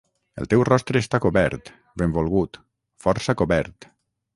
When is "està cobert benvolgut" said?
1.05-2.61